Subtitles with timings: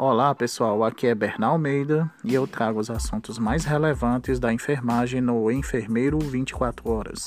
[0.00, 5.20] Olá pessoal, aqui é Bernal Almeida e eu trago os assuntos mais relevantes da enfermagem
[5.20, 7.24] no Enfermeiro 24 Horas.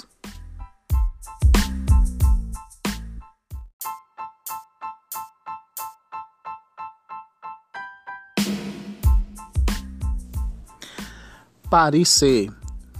[12.05, 12.49] C.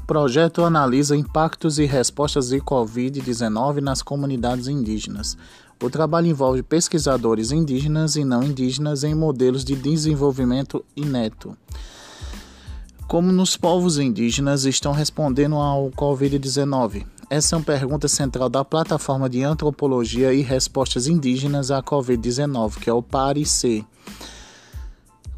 [0.06, 5.38] Projeto analisa impactos e respostas de Covid-19 nas comunidades indígenas.
[5.82, 11.58] O trabalho envolve pesquisadores indígenas e não indígenas em modelos de desenvolvimento ineto.
[13.08, 17.06] Como nos povos indígenas estão respondendo ao Covid-19?
[17.32, 22.90] Essa é uma pergunta central da plataforma de antropologia e respostas indígenas à Covid-19, que
[22.90, 23.84] é o PARIC.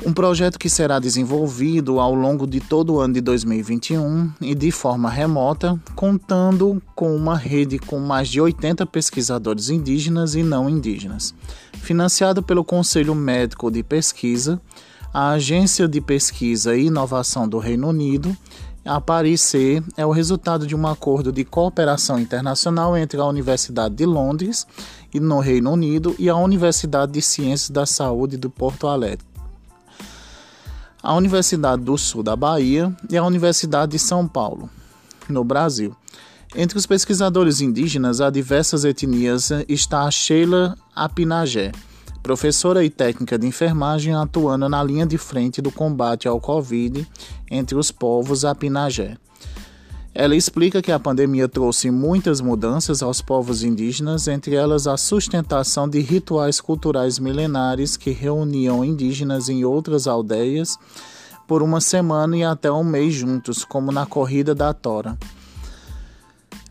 [0.05, 4.69] Um projeto que será desenvolvido ao longo de todo o ano de 2021 e de
[4.69, 11.33] forma remota, contando com uma rede com mais de 80 pesquisadores indígenas e não indígenas.
[11.79, 14.59] Financiado pelo Conselho Médico de Pesquisa,
[15.13, 18.35] a Agência de Pesquisa e Inovação do Reino Unido,
[18.83, 24.05] a Paris-C é o resultado de um acordo de cooperação internacional entre a Universidade de
[24.05, 24.67] Londres,
[25.13, 29.32] no Reino Unido, e a Universidade de Ciências da Saúde do Porto Alegre
[31.03, 34.69] a Universidade do Sul da Bahia e a Universidade de São Paulo,
[35.27, 35.93] no Brasil.
[36.55, 41.73] Entre os pesquisadores indígenas há diversas etnias está a Sheila Apinagé,
[42.21, 47.05] professora e técnica de enfermagem atuando na linha de frente do combate ao Covid
[47.51, 49.17] entre os povos Apinagé.
[50.15, 55.89] Ela explica que a pandemia trouxe muitas mudanças aos povos indígenas, entre elas a sustentação
[55.89, 60.77] de rituais culturais milenares que reuniam indígenas em outras aldeias
[61.47, 65.17] por uma semana e até um mês juntos, como na corrida da Tora.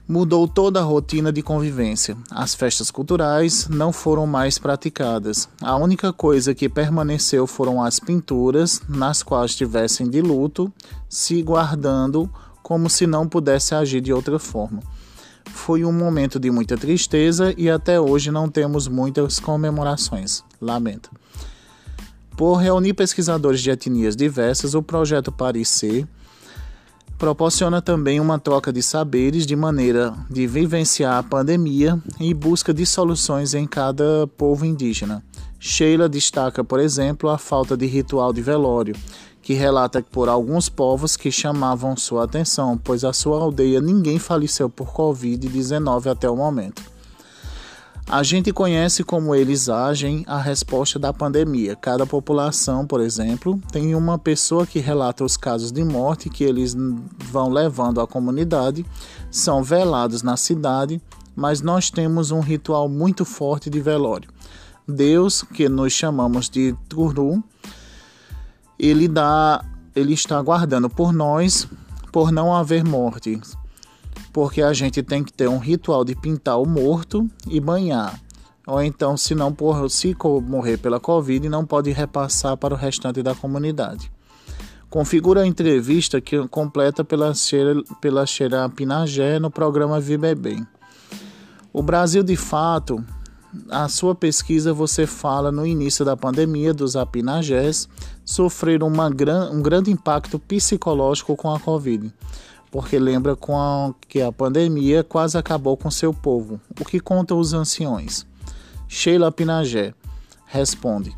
[0.06, 2.16] Mudou toda a rotina de convivência.
[2.30, 5.48] As festas culturais não foram mais praticadas.
[5.60, 10.72] A única coisa que permaneceu foram as pinturas, nas quais estivessem de luto,
[11.08, 12.30] se guardando
[12.73, 14.83] como se não pudesse agir de outra forma.
[15.44, 20.43] Foi um momento de muita tristeza e até hoje não temos muitas comemorações.
[20.59, 21.11] Lamento.
[22.34, 25.34] Por reunir pesquisadores de etnias diversas, o projeto
[25.66, 26.09] C
[27.19, 32.87] proporciona também uma troca de saberes de maneira de vivenciar a pandemia e busca de
[32.87, 35.22] soluções em cada povo indígena.
[35.61, 38.97] Sheila destaca, por exemplo, a falta de ritual de velório,
[39.42, 44.70] que relata por alguns povos que chamavam sua atenção, pois a sua aldeia ninguém faleceu
[44.70, 46.92] por Covid-19 até o momento.
[48.08, 51.75] A gente conhece como eles agem a resposta da pandemia.
[51.75, 56.76] Cada população, por exemplo, tem uma pessoa que relata os casos de morte que eles
[57.31, 58.84] vão levando à comunidade,
[59.31, 61.00] são velados na cidade,
[61.34, 64.28] mas nós temos um ritual muito forte de velório.
[64.86, 67.42] Deus, que nós chamamos de Turu,
[68.88, 71.69] ele dá, ele está aguardando por nós,
[72.10, 73.41] por não haver morte,
[74.32, 78.19] porque a gente tem que ter um ritual de pintar o morto e banhar.
[78.66, 83.22] Ou então, se não por, se morrer pela Covid, não pode repassar para o restante
[83.22, 84.10] da comunidade.
[84.91, 90.66] Configura a entrevista que completa pela Sheila, pela Sheila Pinagé no programa Viver Bem.
[91.72, 93.03] O Brasil, de fato,
[93.68, 97.88] a sua pesquisa você fala no início da pandemia dos apinagés
[98.24, 102.12] sofreram uma gran, um grande impacto psicológico com a Covid,
[102.70, 106.58] porque lembra com a, que a pandemia quase acabou com seu povo.
[106.80, 108.26] O que contam os anciões?
[108.88, 109.92] Sheila Pinagé
[110.46, 111.14] responde: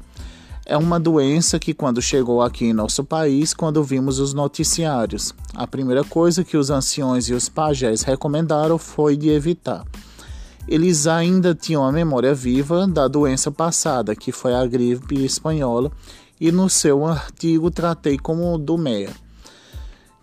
[0.67, 5.67] É uma doença que, quando chegou aqui em nosso país, quando vimos os noticiários, a
[5.69, 9.85] primeira coisa que os anciões e os pajés recomendaram foi de evitar
[10.67, 15.91] eles ainda tinham a memória viva da doença passada, que foi a gripe espanhola,
[16.41, 19.11] e no seu artigo tratei como do MEA,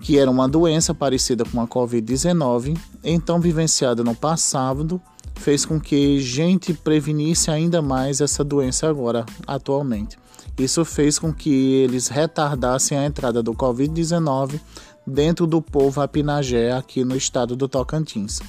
[0.01, 4.99] que era uma doença parecida com a Covid-19, então vivenciada no passado,
[5.35, 10.17] fez com que gente prevenisse ainda mais essa doença agora, atualmente.
[10.57, 14.59] Isso fez com que eles retardassem a entrada do Covid-19
[15.07, 18.39] dentro do povo apinagé aqui no estado do Tocantins.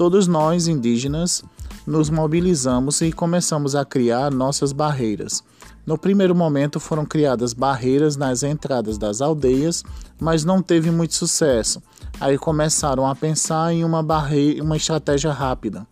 [0.00, 1.44] Todos nós, indígenas,
[1.86, 5.44] nos mobilizamos e começamos a criar nossas barreiras.
[5.84, 9.84] No primeiro momento foram criadas barreiras nas entradas das aldeias,
[10.18, 11.82] mas não teve muito sucesso.
[12.18, 15.86] Aí começaram a pensar em uma barreira, uma estratégia rápida.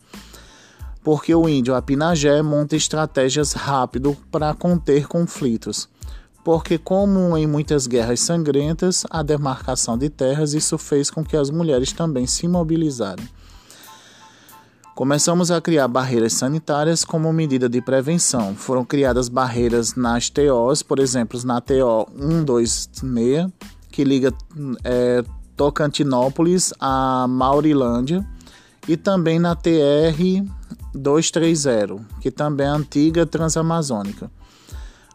[1.05, 5.87] Porque o índio Apinagé monta estratégias rápido para conter conflitos.
[6.43, 11.50] Porque como em muitas guerras sangrentas, a demarcação de terras, isso fez com que as
[11.50, 13.22] mulheres também se mobilizaram.
[14.99, 18.56] Começamos a criar barreiras sanitárias como medida de prevenção.
[18.56, 23.47] Foram criadas barreiras nas TOs, por exemplo, na TO 126,
[23.93, 24.35] que liga
[24.83, 25.23] é,
[25.56, 28.27] Tocantinópolis a Maurilândia,
[28.89, 30.19] e também na TR
[30.93, 34.29] 230, que também é a antiga Transamazônica.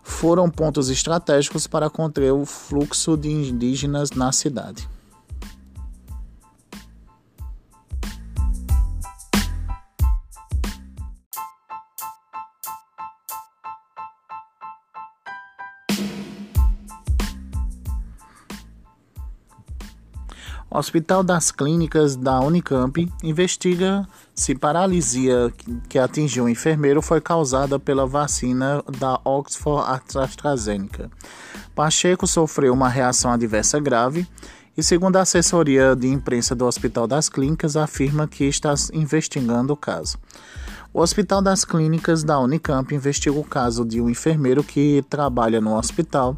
[0.01, 4.87] Foram pontos estratégicos para conter o fluxo de indígenas na cidade.
[20.73, 25.53] O Hospital das Clínicas da Unicamp investiga se paralisia
[25.87, 31.11] que atingiu o enfermeiro foi causada pela vacina da Oxford AstraZeneca.
[31.75, 34.27] Pacheco sofreu uma reação adversa grave
[34.75, 39.77] e, segundo a assessoria de imprensa do Hospital das Clínicas, afirma que está investigando o
[39.77, 40.17] caso.
[40.91, 45.75] O Hospital das Clínicas da Unicamp investiga o caso de um enfermeiro que trabalha no
[45.75, 46.35] hospital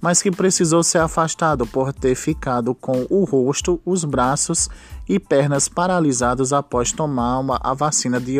[0.00, 4.68] mas que precisou ser afastado por ter ficado com o rosto, os braços
[5.08, 8.38] e pernas paralisados após tomar uma, a vacina de,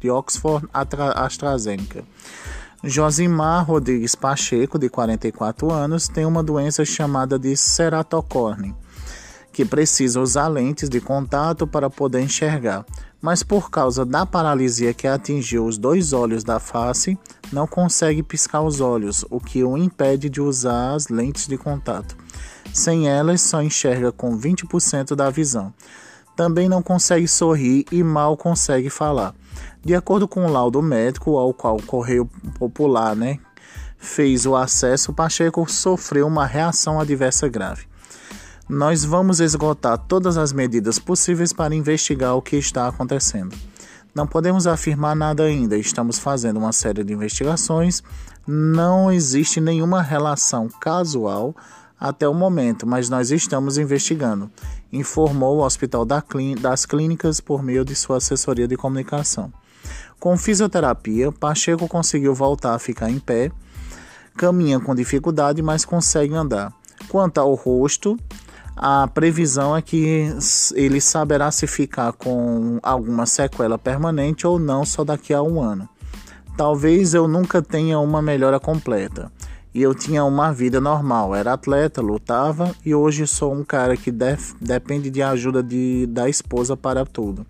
[0.00, 0.68] de Oxford
[1.14, 2.04] AstraZeneca.
[2.82, 8.74] Josimar Rodrigues Pacheco, de 44 anos, tem uma doença chamada de ceratocorne,
[9.52, 12.86] que precisa usar lentes de contato para poder enxergar
[13.20, 17.18] mas por causa da paralisia que atingiu os dois olhos da face,
[17.52, 22.16] não consegue piscar os olhos, o que o impede de usar as lentes de contato.
[22.72, 25.72] Sem elas, só enxerga com 20% da visão.
[26.36, 29.34] Também não consegue sorrir e mal consegue falar.
[29.84, 32.26] De acordo com o laudo médico ao qual o Correio
[32.58, 33.40] Popular né,
[33.96, 37.87] fez o acesso, Pacheco sofreu uma reação adversa grave.
[38.68, 43.56] Nós vamos esgotar todas as medidas possíveis para investigar o que está acontecendo.
[44.14, 48.02] Não podemos afirmar nada ainda, estamos fazendo uma série de investigações.
[48.46, 51.56] Não existe nenhuma relação casual
[51.98, 54.50] até o momento, mas nós estamos investigando,
[54.92, 59.50] informou o Hospital das Clínicas por meio de sua assessoria de comunicação.
[60.20, 63.50] Com fisioterapia, Pacheco conseguiu voltar a ficar em pé,
[64.36, 66.70] caminha com dificuldade, mas consegue andar.
[67.08, 68.18] Quanto ao rosto,
[68.80, 70.32] a previsão é que
[70.74, 75.88] ele saberá se ficar com alguma sequela permanente ou não só daqui a um ano.
[76.56, 79.32] Talvez eu nunca tenha uma melhora completa.
[79.74, 84.10] E eu tinha uma vida normal, era atleta, lutava e hoje sou um cara que
[84.10, 87.44] def, depende de ajuda de, da esposa para tudo.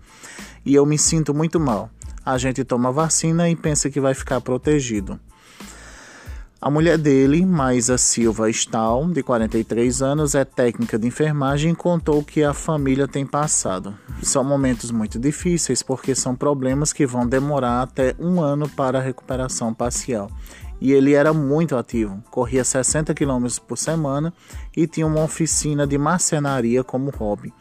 [0.65, 1.89] E eu me sinto muito mal.
[2.25, 5.19] A gente toma vacina e pensa que vai ficar protegido.
[6.61, 12.21] A mulher dele, Maisa Silva Stahl, de 43 anos, é técnica de enfermagem e contou
[12.21, 13.95] que a família tem passado.
[14.21, 19.01] São momentos muito difíceis porque são problemas que vão demorar até um ano para a
[19.01, 20.29] recuperação parcial.
[20.81, 24.33] E ele era muito ativo, corria 60 km por semana
[24.75, 27.53] e tinha uma oficina de marcenaria como hobby.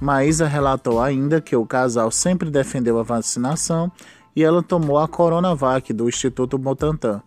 [0.00, 3.90] Maísa relatou ainda que o casal sempre defendeu a vacinação
[4.34, 7.22] e ela tomou a Coronavac do Instituto Butantan.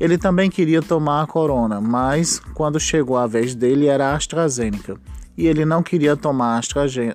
[0.00, 4.96] Ele também queria tomar a corona, mas quando chegou a vez dele era a AstraZeneca.
[5.36, 6.58] E ele não queria tomar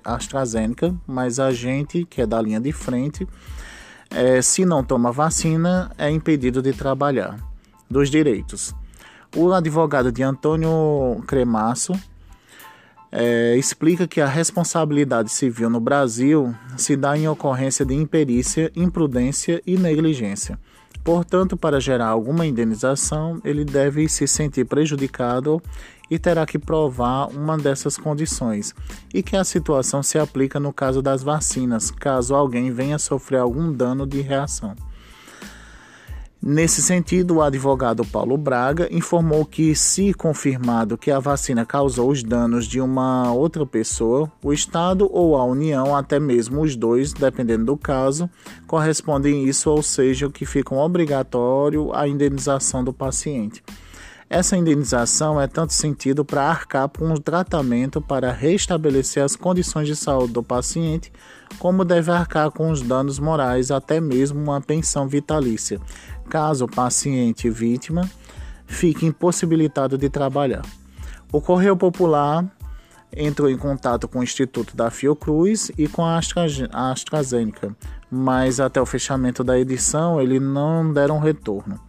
[0.04, 3.26] a AstraZeneca, mas a gente, que é da linha de frente,
[4.08, 7.36] é, se não toma vacina, é impedido de trabalhar.
[7.90, 8.72] Dos direitos.
[9.34, 11.92] O advogado de Antônio Cremasso
[13.10, 19.60] é, explica que a responsabilidade civil no Brasil se dá em ocorrência de imperícia, imprudência
[19.66, 20.58] e negligência.
[21.02, 25.62] Portanto, para gerar alguma indenização, ele deve se sentir prejudicado
[26.10, 28.74] e terá que provar uma dessas condições,
[29.12, 33.72] e que a situação se aplica no caso das vacinas, caso alguém venha sofrer algum
[33.72, 34.74] dano de reação.
[36.48, 42.22] Nesse sentido, o advogado Paulo Braga informou que, se confirmado que a vacina causou os
[42.22, 47.64] danos de uma outra pessoa, o Estado ou a União, até mesmo os dois, dependendo
[47.64, 48.30] do caso,
[48.64, 53.60] correspondem isso, ou seja, que ficam obrigatório a indenização do paciente.
[54.28, 59.94] Essa indenização é tanto sentido para arcar com um tratamento para restabelecer as condições de
[59.94, 61.12] saúde do paciente,
[61.60, 65.80] como deve arcar com os danos morais, até mesmo uma pensão vitalícia,
[66.28, 68.08] caso o paciente vítima
[68.66, 70.64] fique impossibilitado de trabalhar.
[71.32, 72.44] O Correio Popular
[73.12, 77.74] entrou em contato com o Instituto da Fiocruz e com a AstraZeneca,
[78.10, 81.80] mas até o fechamento da edição eles não deram retorno.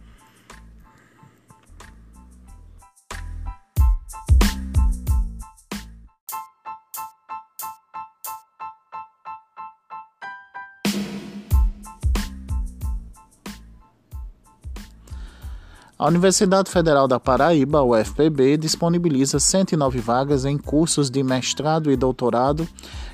[15.98, 22.68] A Universidade Federal da Paraíba, UFPB, disponibiliza 109 vagas em cursos de mestrado e doutorado,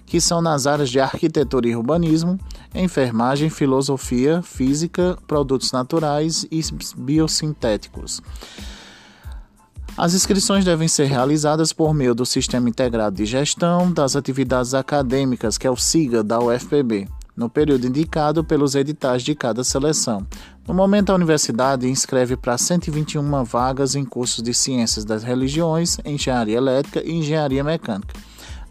[0.04, 2.38] que são nas áreas de arquitetura e urbanismo,
[2.74, 6.60] enfermagem, filosofia, física, produtos naturais e
[6.94, 8.20] biosintéticos.
[9.96, 15.56] As inscrições devem ser realizadas por meio do Sistema Integrado de Gestão das Atividades Acadêmicas,
[15.56, 20.26] que é o SIGA da UFPB no período indicado pelos editais de cada seleção.
[20.66, 26.56] No momento, a universidade inscreve para 121 vagas em cursos de Ciências das Religiões, Engenharia
[26.56, 28.14] Elétrica e Engenharia Mecânica.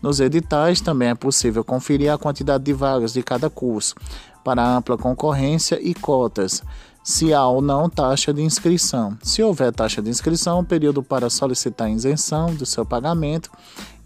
[0.01, 3.95] Nos editais também é possível conferir a quantidade de vagas de cada curso,
[4.43, 6.61] para ampla concorrência e cotas,
[7.03, 9.17] se há ou não taxa de inscrição.
[9.21, 13.49] Se houver taxa de inscrição, o período para solicitar isenção do seu pagamento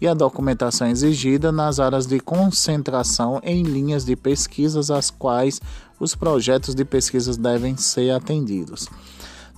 [0.00, 5.60] e a documentação exigida nas áreas de concentração em linhas de pesquisas às quais
[5.98, 8.88] os projetos de pesquisas devem ser atendidos.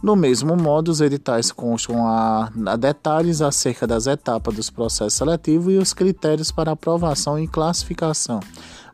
[0.02, 5.75] Do mesmo modo, os editais constam a, a, detalhes acerca das etapas dos processos seletivos
[5.75, 8.40] e os critérios para aprovação e classificação,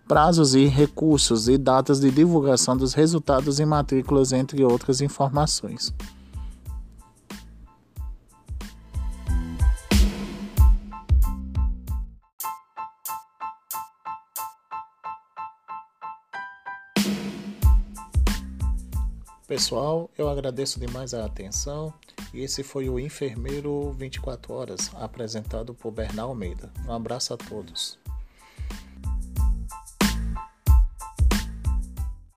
[0.09, 5.95] prazos e recursos e datas de divulgação dos resultados e matrículas, entre outras informações.
[19.47, 21.95] Pessoal, eu agradeço demais a atenção
[22.35, 26.73] e esse foi o Enfermeiro 24 Horas, apresentado por Bernal Almeida.
[26.85, 27.97] Um abraço a todos.